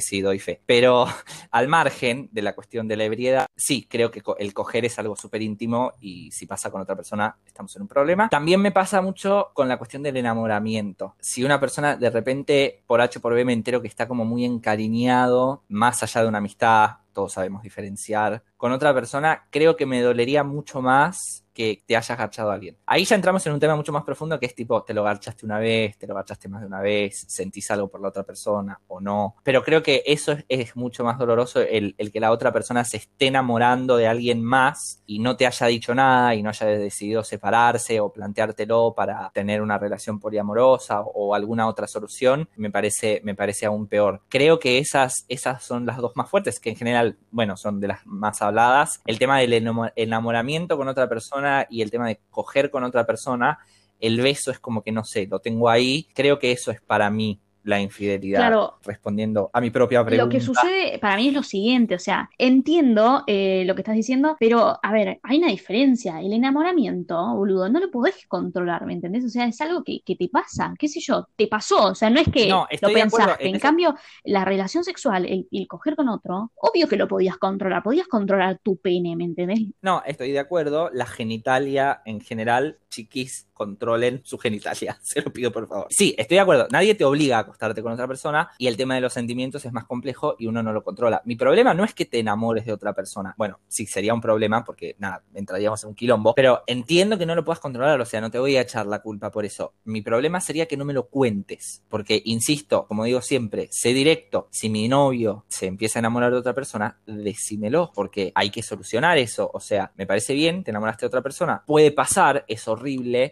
[0.00, 0.60] sí doy fe.
[0.66, 1.06] Pero
[1.50, 4.98] al margen de la cuestión de la ebriedad, sí, creo que co- el coger es
[4.98, 8.28] algo súper íntimo y si pasa con otra persona estamos en un problema.
[8.28, 11.14] También me pasa mucho con la cuestión del enamoramiento.
[11.20, 14.24] Si una persona de repente por H o por B me entero que está como
[14.24, 19.86] muy encariñado, más allá de una amistad, todos sabemos diferenciar, con otra persona, creo que
[19.86, 22.76] me dolería mucho más que te hayas garchado a alguien.
[22.86, 25.46] Ahí ya entramos en un tema mucho más profundo que es tipo, te lo garchaste
[25.46, 28.78] una vez, te lo garchaste más de una vez, sentís algo por la otra persona
[28.88, 29.36] o no.
[29.42, 32.96] Pero creo que eso es, mucho más doloroso, el, el que la otra persona se
[32.96, 37.22] esté enamorando de alguien más y no te haya dicho nada y no haya decidido
[37.22, 43.20] separarse o planteártelo para tener una relación poliamorosa o, o alguna otra solución, me parece,
[43.24, 44.22] me parece aún peor.
[44.28, 47.88] Creo que esas, esas son las dos más fuertes, que en general, bueno, son de
[47.88, 49.00] las más habladas.
[49.06, 53.06] El tema del enamo- enamoramiento con otra persona y el tema de coger con otra
[53.06, 53.58] persona,
[54.00, 56.08] el beso es como que no sé, lo tengo ahí.
[56.14, 58.74] Creo que eso es para mí la infidelidad, Claro.
[58.84, 60.24] respondiendo a mi propia pregunta.
[60.24, 63.94] Lo que sucede para mí es lo siguiente, o sea, entiendo eh, lo que estás
[63.96, 66.20] diciendo, pero a ver, hay una diferencia.
[66.20, 69.24] El enamoramiento, boludo, no lo podés controlar, ¿me entendés?
[69.24, 72.10] O sea, es algo que, que te pasa, qué sé yo, te pasó, o sea,
[72.10, 73.48] no es que No, lo pensaste.
[73.48, 77.38] en En cambio, la relación sexual, el, el coger con otro, obvio que lo podías
[77.38, 79.60] controlar, podías controlar tu pene, ¿me entendés?
[79.82, 80.90] No, estoy de acuerdo.
[80.92, 84.98] La genitalia en general chiquis controlen su genitalia.
[85.02, 85.86] Se lo pido por favor.
[85.88, 86.66] Sí, estoy de acuerdo.
[86.70, 89.72] Nadie te obliga a acostarte con otra persona y el tema de los sentimientos es
[89.72, 91.22] más complejo y uno no lo controla.
[91.24, 93.34] Mi problema no es que te enamores de otra persona.
[93.38, 96.34] Bueno, sí, sería un problema porque, nada, entraríamos en un quilombo.
[96.34, 99.00] Pero entiendo que no lo puedas controlar, o sea, no te voy a echar la
[99.00, 99.74] culpa por eso.
[99.84, 101.82] Mi problema sería que no me lo cuentes.
[101.88, 104.48] Porque, insisto, como digo siempre, sé directo.
[104.50, 109.16] Si mi novio se empieza a enamorar de otra persona, decímelo, porque hay que solucionar
[109.18, 109.50] eso.
[109.54, 111.62] O sea, me parece bien, te enamoraste de otra persona.
[111.66, 112.83] Puede pasar, es horrible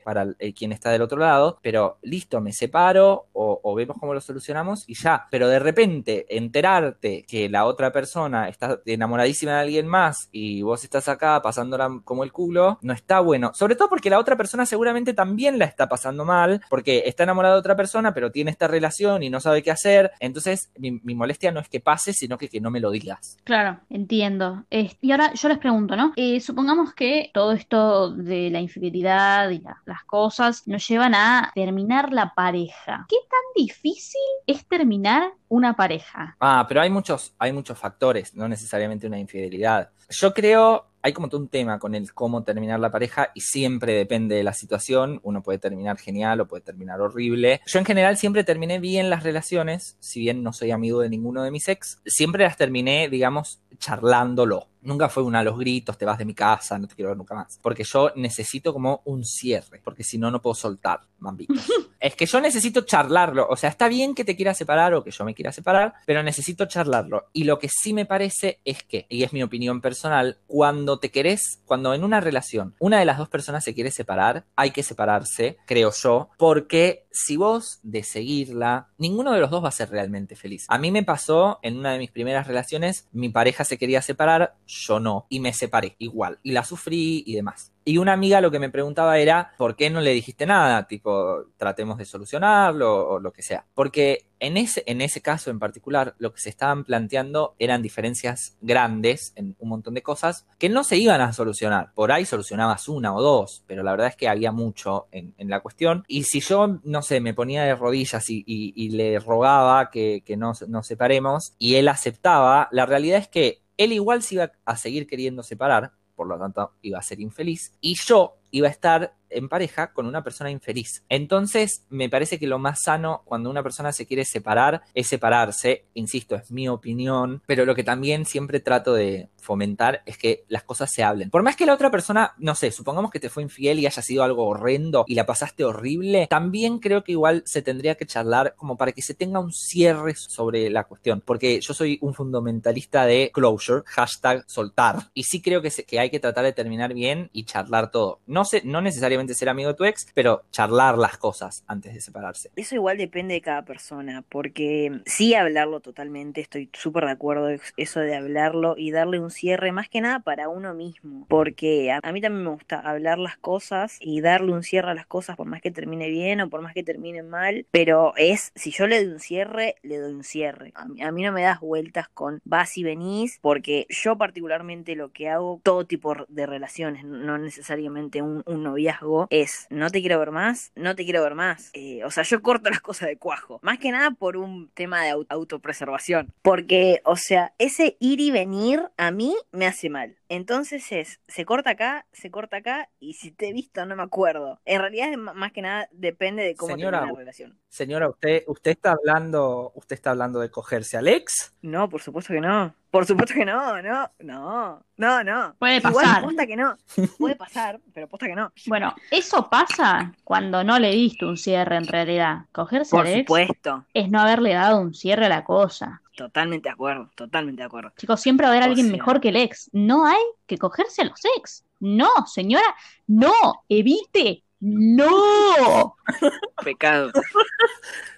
[0.04, 4.84] para quien está del otro lado, pero listo, me separo o, vemos cómo lo solucionamos
[4.88, 5.26] y ya.
[5.30, 10.84] Pero de repente, enterarte que la otra persona está enamoradísima de alguien más y vos
[10.84, 13.52] estás acá pasándola como el culo, no está bueno.
[13.54, 17.54] Sobre todo porque la otra persona seguramente también la está pasando mal, porque está enamorada
[17.54, 20.12] de otra persona, pero tiene esta relación y no sabe qué hacer.
[20.20, 23.38] Entonces, mi, molestia no es que pase, sino que, no me lo digas.
[23.44, 24.64] Claro, entiendo.
[24.70, 26.12] Y ahora yo les pregunto, ¿no?
[26.16, 31.50] Eh, supongamos que todo esto de la infidelidad y la- las cosas nos llevan a
[31.54, 33.06] terminar la pareja.
[33.08, 36.36] ¿Qué tan difícil es terminar una pareja?
[36.40, 39.90] Ah, pero hay muchos, hay muchos factores, no necesariamente una infidelidad.
[40.08, 43.94] Yo creo, hay como todo un tema con el cómo terminar la pareja y siempre
[43.94, 45.20] depende de la situación.
[45.22, 47.60] Uno puede terminar genial o puede terminar horrible.
[47.66, 51.42] Yo en general siempre terminé bien las relaciones, si bien no soy amigo de ninguno
[51.42, 54.68] de mis ex, siempre las terminé, digamos, charlándolo.
[54.82, 57.16] Nunca fue una a los gritos, te vas de mi casa, no te quiero ver
[57.16, 57.58] nunca más.
[57.62, 61.56] Porque yo necesito como un cierre, porque si no, no puedo soltar, mambitos.
[62.00, 63.46] es que yo necesito charlarlo.
[63.48, 66.22] O sea, está bien que te quieras separar o que yo me quiera separar, pero
[66.22, 67.26] necesito charlarlo.
[67.32, 71.10] Y lo que sí me parece es que, y es mi opinión personal, cuando te
[71.10, 74.82] querés, cuando en una relación una de las dos personas se quiere separar, hay que
[74.82, 79.90] separarse, creo yo, porque si vos de seguirla, ninguno de los dos va a ser
[79.90, 80.66] realmente feliz.
[80.68, 84.54] A mí me pasó en una de mis primeras relaciones, mi pareja se quería separar,
[84.66, 87.72] yo no, y me separé igual, y la sufrí y demás.
[87.84, 90.86] Y una amiga lo que me preguntaba era, ¿por qué no le dijiste nada?
[90.86, 93.66] Tipo, tratemos de solucionarlo o lo que sea.
[93.74, 98.56] Porque en ese, en ese caso en particular, lo que se estaban planteando eran diferencias
[98.60, 101.92] grandes en un montón de cosas que no se iban a solucionar.
[101.94, 105.60] Por ahí solucionabas una o dos, pero la verdad es que había mucho en, la
[105.60, 106.04] cuestión.
[106.06, 110.68] Y si yo, no sé, me ponía de rodillas y le rogaba que, que nos,
[110.68, 115.06] nos separemos y él aceptaba, la realidad es que él igual se iba a seguir
[115.06, 119.48] queriendo separar, por lo tanto iba a ser infeliz, y yo iba a estar en
[119.48, 121.02] pareja con una persona infeliz.
[121.08, 125.86] Entonces, me parece que lo más sano cuando una persona se quiere separar es separarse,
[125.94, 130.64] insisto, es mi opinión, pero lo que también siempre trato de fomentar es que las
[130.64, 131.30] cosas se hablen.
[131.30, 134.02] Por más que la otra persona, no sé, supongamos que te fue infiel y haya
[134.02, 138.54] sido algo horrendo y la pasaste horrible, también creo que igual se tendría que charlar
[138.56, 143.06] como para que se tenga un cierre sobre la cuestión, porque yo soy un fundamentalista
[143.06, 146.92] de closure, hashtag soltar, y sí creo que, se- que hay que tratar de terminar
[146.92, 148.20] bien y charlar todo.
[148.26, 152.50] No no necesariamente ser amigo de tu ex, pero charlar las cosas antes de separarse.
[152.56, 158.00] Eso igual depende de cada persona, porque sí hablarlo totalmente, estoy súper de acuerdo, eso
[158.00, 162.20] de hablarlo y darle un cierre más que nada para uno mismo, porque a, mí
[162.20, 165.60] también me gusta hablar las cosas y darle un cierre a las cosas por más
[165.60, 169.14] que termine bien o por más que termine mal, pero es, si yo le doy
[169.14, 170.72] un cierre, le doy un cierre.
[170.74, 175.10] A a mí no me das vueltas con vas y venís, porque yo particularmente lo
[175.10, 180.18] que hago, todo tipo de relaciones, no necesariamente un, un noviazgo, es no te quiero
[180.18, 181.70] ver más, no te quiero ver más.
[181.74, 183.58] Eh, o sea, yo corto las cosas de cuajo.
[183.62, 186.32] Más que nada por un tema de au- autopreservación.
[186.42, 190.16] Porque, o sea, ese ir y venir a mí me hace mal.
[190.28, 194.02] Entonces es, se corta acá, se corta acá, y si te he visto no me
[194.02, 194.60] acuerdo.
[194.64, 197.58] En realidad, más que nada, depende de cómo Señora, la relación.
[197.68, 201.54] Señora, usted, usted está hablando, usted está hablando de cogerse al ex.
[201.62, 202.74] No, por supuesto que no.
[202.92, 205.54] Por supuesto que no, no, no, no, no.
[205.58, 206.22] Puede Igual pasar.
[206.22, 206.76] posta que no.
[207.18, 208.52] Puede pasar, pero posta que no.
[208.66, 212.42] Bueno, eso pasa cuando no le diste un cierre en realidad.
[212.52, 213.86] Cogerse Por al ex supuesto.
[213.94, 216.02] es no haberle dado un cierre a la cosa.
[216.14, 217.92] Totalmente de acuerdo, totalmente de acuerdo.
[217.96, 219.70] Chicos, siempre va a haber O alguien sea- mejor que el ex.
[219.72, 221.64] No hay que cogerse a los ex.
[221.80, 222.76] No, señora,
[223.06, 223.32] no,
[223.70, 225.96] evite, no.
[226.64, 227.10] Pecado.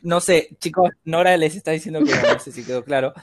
[0.03, 3.15] No sé, chicos, Nora les está diciendo que no, no sé si quedó claro.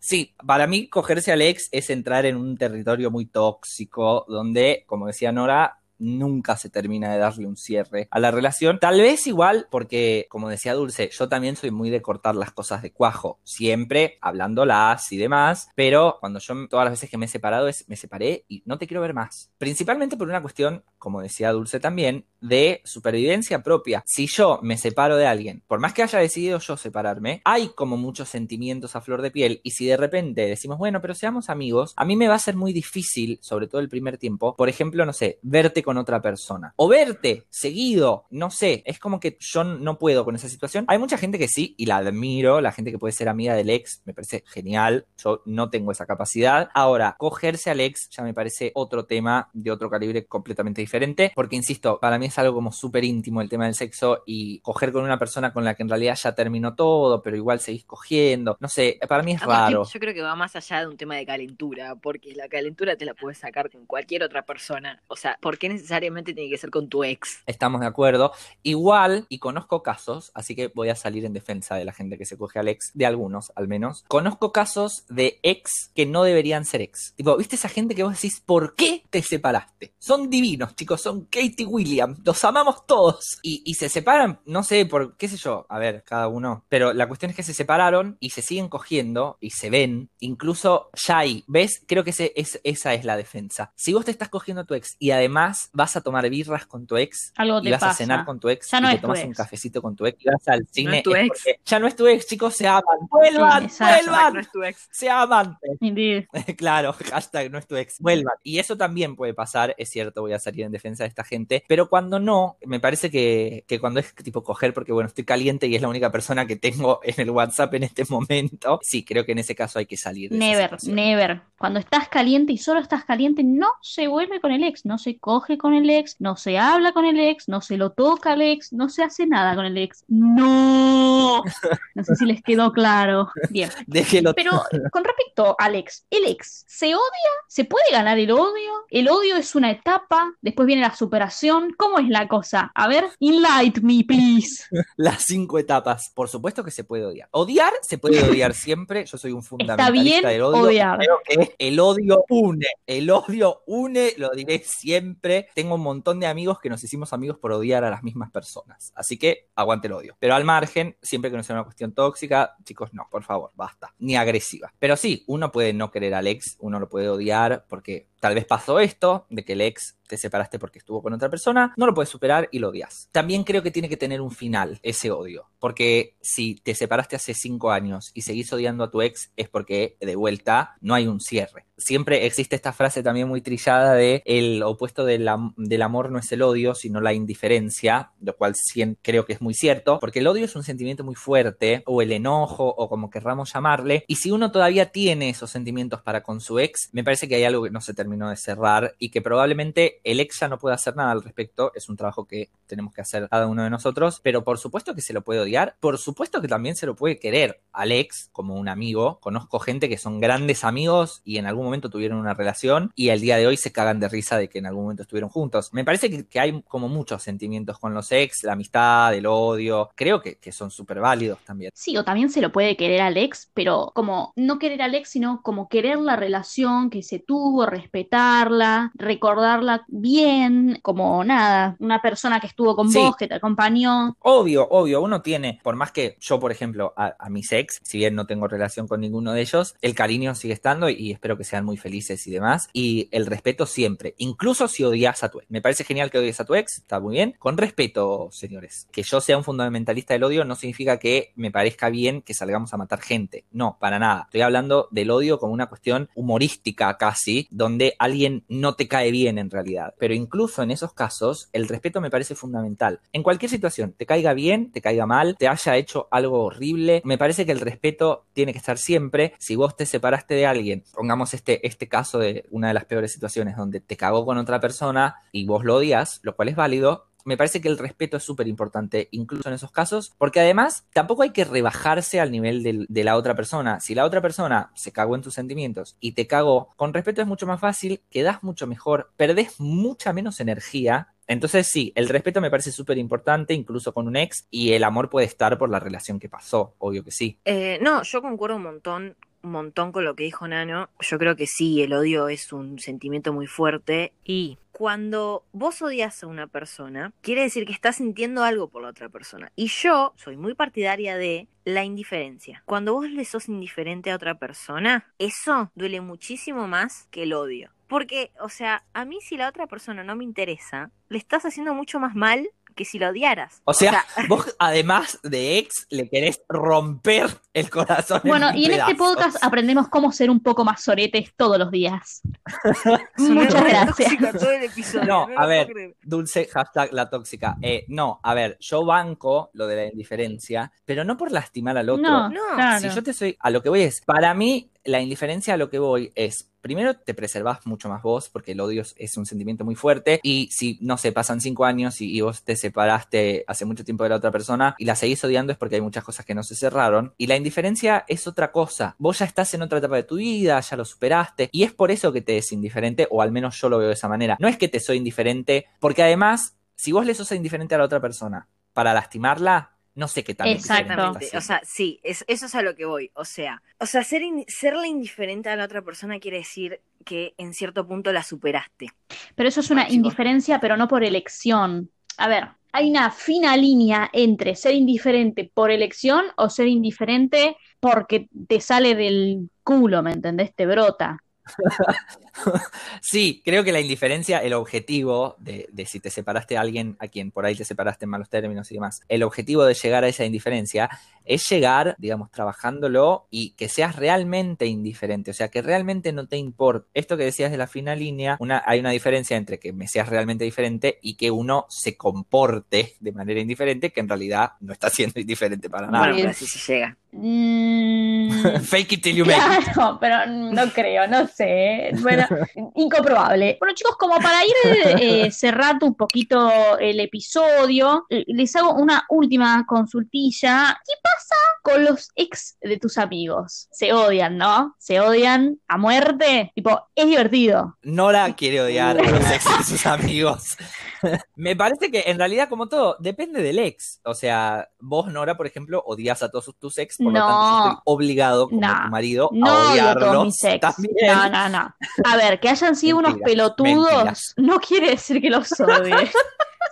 [0.00, 5.06] Sí, para mí cogerse al ex es entrar en un territorio muy tóxico donde, como
[5.06, 8.78] decía Nora, nunca se termina de darle un cierre a la relación.
[8.78, 12.82] Tal vez igual, porque, como decía Dulce, yo también soy muy de cortar las cosas
[12.82, 17.28] de cuajo, siempre hablándolas y demás, pero cuando yo todas las veces que me he
[17.28, 19.50] separado es me separé y no te quiero ver más.
[19.58, 24.02] Principalmente por una cuestión, como decía Dulce también, de supervivencia propia.
[24.06, 27.96] Si yo me separo de alguien, por más que haya decidido yo separarme, hay como
[27.96, 31.94] muchos sentimientos a flor de piel y si de repente decimos, bueno, pero seamos amigos,
[31.96, 35.04] a mí me va a ser muy difícil, sobre todo el primer tiempo, por ejemplo,
[35.04, 39.64] no sé, verte con otra persona o verte seguido, no sé, es como que yo
[39.64, 40.84] no puedo con esa situación.
[40.88, 43.70] Hay mucha gente que sí y la admiro, la gente que puede ser amiga del
[43.70, 46.68] ex, me parece genial, yo no tengo esa capacidad.
[46.74, 50.87] Ahora, cogerse al ex ya me parece otro tema de otro calibre completamente diferente,
[51.34, 54.92] porque insisto, para mí es algo como súper íntimo el tema del sexo y coger
[54.92, 58.56] con una persona con la que en realidad ya terminó todo, pero igual seguís cogiendo,
[58.60, 59.84] no sé, para mí es raro.
[59.84, 63.04] Yo creo que va más allá de un tema de calentura, porque la calentura te
[63.04, 65.02] la puedes sacar con cualquier otra persona.
[65.08, 67.42] O sea, ¿por qué necesariamente tiene que ser con tu ex?
[67.46, 68.32] Estamos de acuerdo.
[68.62, 72.24] Igual, y conozco casos, así que voy a salir en defensa de la gente que
[72.24, 74.04] se coge al ex, de algunos al menos.
[74.08, 77.14] Conozco casos de ex que no deberían ser ex.
[77.14, 79.92] Tipo, ¿viste esa gente que vos decís, ¿por qué te separaste?
[79.98, 83.38] Son divinos, chicos, son Katie Williams, los amamos todos.
[83.42, 86.64] Y, y se separan, no sé, por qué sé yo, a ver, cada uno.
[86.68, 90.08] Pero la cuestión es que se separaron y se siguen cogiendo y se ven.
[90.20, 91.82] Incluso ya hay, ¿ves?
[91.86, 93.72] Creo que ese, es, esa es la defensa.
[93.74, 96.86] Si vos te estás cogiendo a tu ex y además vas a tomar birras con
[96.86, 97.92] tu ex Algo y vas pasa.
[97.92, 100.06] a cenar con tu ex Ya no y te tu tomas un cafecito con tu
[100.06, 101.28] ex y vas al cine, es tu es ex.
[101.28, 102.82] porque ya no es tu ex, chicos, se aman.
[103.10, 103.64] ¡Vuelvan!
[103.64, 104.10] exacto.
[104.10, 104.34] ¡Vuelvan!
[104.34, 104.88] No es tu ex.
[104.92, 105.58] Se aman.
[105.80, 106.26] Indeed.
[106.56, 107.98] claro, hashtag no es tu ex.
[107.98, 108.34] Vuelvan.
[108.42, 111.64] Y eso también puede pasar, es cierto, voy a salir en defensa de esta gente,
[111.68, 115.66] pero cuando no, me parece que, que cuando es tipo coger, porque bueno, estoy caliente
[115.66, 119.24] y es la única persona que tengo en el WhatsApp en este momento, sí, creo
[119.24, 120.30] que en ese caso hay que salir.
[120.30, 121.40] De Never, never.
[121.58, 125.18] Cuando estás caliente y solo estás caliente, no se vuelve con el ex, no se
[125.18, 128.42] coge con el ex, no se habla con el ex, no se lo toca al
[128.42, 130.04] ex, no se hace nada con el ex.
[130.08, 131.42] No.
[131.94, 133.28] No sé si les quedó claro.
[133.50, 133.70] Bien.
[133.86, 134.32] Déjelo.
[134.34, 137.30] Pero con respecto al ex, ¿el ex se odia?
[137.48, 138.84] ¿Se puede ganar el odio?
[138.90, 140.32] ¿El odio es una etapa?
[140.40, 141.74] Después viene la superación.
[141.76, 142.70] ¿Cómo es la cosa?
[142.74, 144.64] A ver, enlight me, please.
[144.96, 146.10] Las cinco etapas.
[146.14, 147.28] Por supuesto que se puede odiar.
[147.32, 149.04] Odiar se puede odiar siempre.
[149.06, 150.62] Yo soy un fundamentalista bien del odio.
[150.62, 150.98] odiar.
[150.98, 152.66] Creo que el odio une.
[152.86, 155.48] El odio une, lo diré siempre.
[155.54, 158.92] Tengo un montón de amigos que nos hicimos amigos por odiar a las mismas personas.
[158.94, 160.16] Así que aguante el odio.
[160.18, 163.94] Pero al margen, siempre que no sea una cuestión tóxica, chicos, no, por favor, basta.
[163.98, 164.72] Ni agresiva.
[164.78, 168.44] Pero sí, uno puede no querer al ex, uno lo puede odiar porque tal vez
[168.44, 171.94] pasó esto, de que el ex te separaste porque estuvo con otra persona, no lo
[171.94, 173.08] puedes superar y lo odias.
[173.12, 177.34] También creo que tiene que tener un final ese odio, porque si te separaste hace
[177.34, 181.20] cinco años y seguís odiando a tu ex es porque de vuelta no hay un
[181.20, 181.64] cierre.
[181.76, 186.18] Siempre existe esta frase también muy trillada de el opuesto del, am- del amor no
[186.18, 188.54] es el odio, sino la indiferencia, lo cual
[189.02, 192.10] creo que es muy cierto, porque el odio es un sentimiento muy fuerte, o el
[192.12, 196.58] enojo, o como querramos llamarle, y si uno todavía tiene esos sentimientos para con su
[196.58, 200.00] ex, me parece que hay algo que no se terminó de cerrar y que probablemente
[200.02, 203.00] el ex ya no puede hacer nada al respecto, es un trabajo que tenemos que
[203.02, 206.40] hacer cada uno de nosotros, pero por supuesto que se lo puede odiar, por supuesto
[206.40, 210.20] que también se lo puede querer al ex como un amigo, conozco gente que son
[210.20, 213.70] grandes amigos y en algún momento tuvieron una relación y al día de hoy se
[213.72, 215.70] cagan de risa de que en algún momento estuvieron juntos.
[215.72, 219.90] Me parece que, que hay como muchos sentimientos con los ex, la amistad, el odio,
[219.94, 221.70] creo que, que son súper válidos también.
[221.74, 225.10] Sí, o también se lo puede querer al ex, pero como no querer al ex,
[225.10, 232.40] sino como querer la relación que se tuvo, respetarla, recordarla bien, como nada, una persona
[232.40, 232.98] que estuvo con Sí.
[232.98, 234.16] vos, que te acompañó.
[234.20, 237.98] Obvio, obvio, uno tiene, por más que yo, por ejemplo, a, a mis ex, si
[237.98, 241.44] bien no tengo relación con ninguno de ellos, el cariño sigue estando y espero que
[241.44, 245.50] sean muy felices y demás, y el respeto siempre, incluso si odias a tu ex.
[245.50, 248.86] Me parece genial que odies a tu ex, está muy bien, con respeto, señores.
[248.92, 252.72] Que yo sea un fundamentalista del odio no significa que me parezca bien que salgamos
[252.74, 254.22] a matar gente, no, para nada.
[254.24, 259.38] Estoy hablando del odio como una cuestión humorística casi, donde alguien no te cae bien
[259.38, 259.94] en realidad.
[259.98, 263.00] Pero incluso en esos casos, el respeto me parece fundamental.
[263.12, 267.18] En cualquier situación, te caiga bien, te caiga mal, te haya hecho algo horrible, me
[267.18, 269.34] parece que el respeto tiene que estar siempre.
[269.38, 273.12] Si vos te separaste de alguien, pongamos este, este caso de una de las peores
[273.12, 277.06] situaciones donde te cagó con otra persona y vos lo odias, lo cual es válido,
[277.24, 281.22] me parece que el respeto es súper importante, incluso en esos casos, porque además tampoco
[281.22, 283.80] hay que rebajarse al nivel del- de la otra persona.
[283.80, 287.26] Si la otra persona se cagó en tus sentimientos y te cagó, con respeto es
[287.28, 291.08] mucho más fácil, quedás mucho mejor, perdés mucha menos energía.
[291.28, 295.10] Entonces sí, el respeto me parece súper importante, incluso con un ex, y el amor
[295.10, 297.38] puede estar por la relación que pasó, obvio que sí.
[297.44, 300.88] Eh, no, yo concuerdo un montón, un montón con lo que dijo Nano.
[301.00, 306.22] Yo creo que sí, el odio es un sentimiento muy fuerte y cuando vos odias
[306.22, 309.50] a una persona, quiere decir que estás sintiendo algo por la otra persona.
[309.56, 312.62] Y yo soy muy partidaria de la indiferencia.
[312.64, 317.72] Cuando vos le sos indiferente a otra persona, eso duele muchísimo más que el odio.
[317.88, 321.74] Porque, o sea, a mí si la otra persona no me interesa, le estás haciendo
[321.74, 323.60] mucho más mal que si lo odiaras.
[323.64, 328.20] O sea, vos además de ex le querés romper el corazón.
[328.24, 331.72] Bueno, en y en este podcast aprendemos cómo ser un poco más soretes todos los
[331.72, 332.22] días.
[333.18, 333.96] Muchas gracias.
[333.96, 335.96] tóxica todo el episodio, No, a ver.
[336.02, 337.56] Dulce, hashtag la tóxica.
[337.60, 341.90] Eh, no, a ver, yo banco lo de la indiferencia, pero no por lastimar al
[341.90, 342.08] otro.
[342.08, 342.88] No, No, claro.
[342.88, 345.70] Si yo te soy, a lo que voy es, para mí la indiferencia a lo
[345.70, 349.64] que voy es, primero te preservas mucho más vos, porque el odio es, un sentimiento
[349.64, 353.64] muy fuerte, y si, no sé, pasan cinco años y, y vos te separaste hace
[353.64, 356.24] mucho tiempo de la otra persona y la seguís odiando es porque hay muchas cosas
[356.24, 359.78] que no se cerraron, y la indiferencia es otra cosa, vos ya estás en otra
[359.78, 363.06] etapa de tu vida, ya lo superaste, y es por eso que te es indiferente,
[363.10, 365.66] o al menos yo lo veo de esa manera, no es que te soy indiferente,
[365.80, 370.22] porque además, si vos le sos indiferente a la otra persona para lastimarla, no sé
[370.22, 371.36] qué indiferente Exactamente.
[371.36, 373.10] O sea, sí, es- eso es a lo que voy.
[373.14, 377.34] O sea, o sea, ser in- serle indiferente a la otra persona quiere decir que
[377.36, 378.86] en cierto punto la superaste.
[379.34, 379.94] Pero eso es una chicos.
[379.96, 381.90] indiferencia, pero no por elección.
[382.16, 388.28] A ver, hay una fina línea entre ser indiferente por elección o ser indiferente porque
[388.46, 390.54] te sale del culo, ¿me entendés?
[390.54, 391.18] Te brota.
[393.02, 397.08] Sí, creo que la indiferencia, el objetivo de, de si te separaste a alguien a
[397.08, 400.08] quien por ahí te separaste en malos términos y demás, el objetivo de llegar a
[400.08, 400.88] esa indiferencia
[401.24, 406.36] es llegar, digamos, trabajándolo y que seas realmente indiferente, o sea, que realmente no te
[406.36, 406.88] importa.
[406.94, 410.08] Esto que decías de la fina línea, una, hay una diferencia entre que me seas
[410.08, 414.90] realmente diferente y que uno se comporte de manera indiferente, que en realidad no está
[414.90, 416.06] siendo indiferente para nada.
[416.06, 416.96] Bueno, pero así se llega.
[417.12, 419.72] Mm, Fake it till you make it.
[419.72, 421.90] Claro, pero no creo, no sé.
[422.00, 422.26] Bueno,
[422.74, 423.56] incomprobable.
[423.58, 424.54] Bueno, chicos, como para ir
[425.00, 430.78] eh, cerrando un poquito el episodio, eh, les hago una última consultilla.
[430.86, 433.68] ¿Qué pasa con los ex de tus amigos?
[433.70, 434.74] Se odian, ¿no?
[434.78, 436.52] Se odian a muerte.
[436.54, 437.78] Tipo, es divertido.
[437.82, 440.56] Nora quiere odiar a los ex de sus amigos.
[441.36, 444.00] Me parece que en realidad, como todo, depende del ex.
[444.04, 447.26] O sea, vos, Nora, por ejemplo, odias a todos tus ex, por lo No.
[447.26, 448.82] tanto, yo estoy obligado como No.
[448.84, 450.60] tu marido No a odiarlos todos mis ex.
[450.60, 450.94] también.
[451.06, 451.74] No, no, no.
[452.04, 454.14] A ver, que hayan sido unos pelotudos mentira.
[454.36, 455.94] no quiere decir que los odie.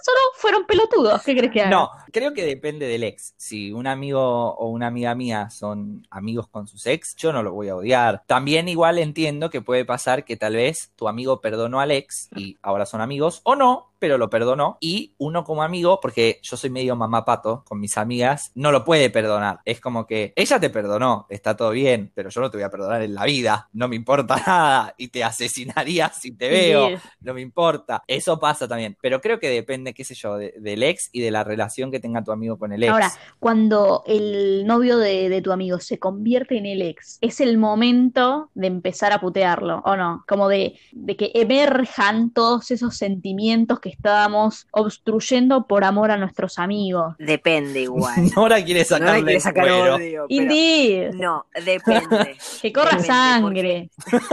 [0.02, 1.22] Solo fueron pelotudos.
[1.22, 1.70] ¿Qué crees que haga?
[1.70, 3.34] No, creo que depende del ex.
[3.36, 7.52] Si un amigo o una amiga mía son amigos con sus ex, yo no lo
[7.52, 8.22] voy a odiar.
[8.26, 12.56] También igual entiendo que puede pasar que tal vez tu amigo perdonó al ex y
[12.62, 14.78] ahora son amigos, o no, pero lo perdonó.
[14.80, 19.10] Y uno como amigo, porque yo soy medio mamapato con mis amigas, no lo puede
[19.10, 19.60] perdonar.
[19.64, 22.70] Es como que ella te perdonó, está todo bien, pero yo no te voy a
[22.70, 26.90] perdonar en la vida, no me importa nada y te asesinaría si te veo
[27.20, 28.02] no me importa.
[28.06, 28.96] Eso pasa también.
[29.00, 32.00] Pero creo que depende, qué sé yo, de- del ex y de la relación que
[32.00, 32.92] tenga tu amigo con el ex.
[32.92, 37.58] Ahora, cuando el novio de, de tu amigo se convierte en el ex, es el
[37.58, 40.24] momento de empezar a putearlo, ¿o no?
[40.28, 46.58] Como de, de que emerjan todos esos sentimientos que estábamos obstruyendo por amor a nuestros
[46.58, 47.14] amigos.
[47.18, 48.14] Depende igual.
[48.36, 49.94] Nora quiere No sacarle quiere el sacar cuero.
[49.96, 52.36] odio, Indeed, No, depende.
[52.62, 53.90] que corra depende, sangre.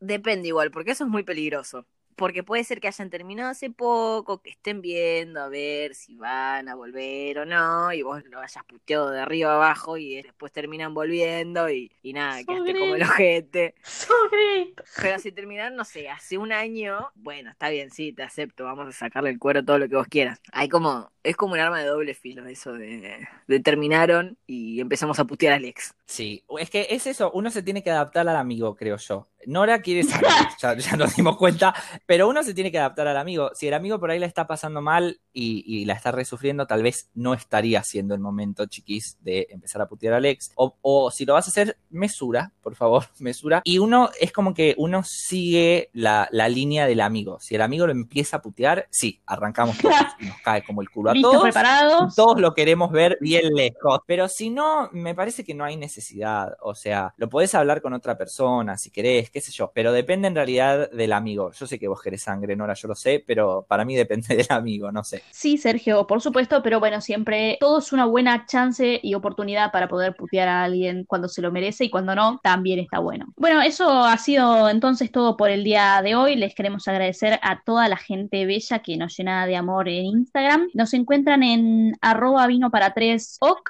[0.00, 1.84] Depende igual, porque eso es muy peligroso.
[2.16, 6.68] Porque puede ser que hayan terminado hace poco, que estén viendo a ver si van
[6.68, 10.94] a volver o no, y vos lo hayas puteado de arriba abajo y después terminan
[10.94, 13.74] volviendo y, y nada, quedaste como el ojete.
[13.82, 14.74] Sangre.
[15.00, 18.88] Pero si terminaron, no sé, hace un año, bueno, está bien, sí, te acepto, vamos
[18.88, 20.40] a sacarle el cuero todo lo que vos quieras.
[20.52, 25.18] Hay como, es como un arma de doble filo eso de, de terminaron y empezamos
[25.18, 25.94] a putear al ex.
[26.06, 29.28] Sí, es que es eso, uno se tiene que adaptar al amigo, creo yo.
[29.46, 31.74] Nora quiere saber, ya, ya nos dimos cuenta,
[32.06, 33.50] pero uno se tiene que adaptar al amigo.
[33.54, 36.82] Si el amigo por ahí la está pasando mal y, y la está resufriendo, tal
[36.82, 40.50] vez no estaría siendo el momento, chiquis, de empezar a putear al ex.
[40.54, 43.60] O, o si lo vas a hacer, mesura, por favor, mesura.
[43.64, 47.38] Y uno es como que uno sigue la, la línea del amigo.
[47.38, 50.88] Si el amigo lo empieza a putear, sí, arrancamos todos y nos cae como el
[50.88, 51.44] culo a ¿Listos, todos.
[51.44, 52.14] preparados?
[52.14, 54.00] Todos lo queremos ver bien lejos.
[54.06, 56.56] Pero si no, me parece que no hay necesidad.
[56.62, 59.70] O sea, lo podés hablar con otra persona si querés, qué sé yo.
[59.74, 61.52] Pero depende en realidad del amigo.
[61.52, 64.46] Yo sé que vos querés sangre, Nora, yo lo sé, pero para mí depende del
[64.48, 65.22] amigo, no sé.
[65.30, 69.88] Sí, Sergio, por supuesto, pero bueno, siempre todo es una buena chance y oportunidad para
[69.88, 73.26] poder putear a alguien cuando se lo merece y cuando no, también está bueno.
[73.36, 76.36] Bueno, eso ha sido entonces todo por el día de hoy.
[76.36, 80.68] Les queremos agradecer a toda la gente bella que nos llena de amor en Instagram.
[80.74, 82.86] Nos encuentran en arroba vino para.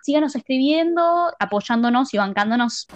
[0.02, 2.86] Síganos escribiendo, apoyándonos y bancándonos.